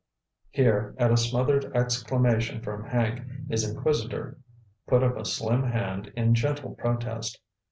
Here, 0.49 0.95
at 0.97 1.11
a 1.11 1.15
smothered 1.15 1.65
exclamation 1.77 2.59
from 2.63 2.85
Hank, 2.85 3.21
his 3.47 3.63
inquisitor 3.69 4.39
put 4.87 5.03
up 5.03 5.15
a 5.15 5.25
slim 5.25 5.61
hand 5.61 6.11
in 6.15 6.33
gentle 6.33 6.73
protest. 6.73 7.39